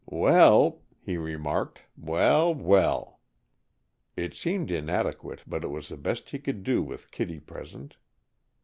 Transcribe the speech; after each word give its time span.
"Well!" 0.09 0.81
he 1.03 1.17
remarked. 1.17 1.83
"Well, 1.95 2.55
well!" 2.55 3.19
It 4.17 4.33
seemed 4.33 4.71
inadequate, 4.71 5.43
but 5.45 5.63
it 5.63 5.67
was 5.69 5.89
the 5.89 5.95
best 5.97 6.31
he 6.31 6.39
could 6.39 6.63
do 6.63 6.81
with 6.81 7.11
Kittie 7.11 7.39
present. 7.39 7.97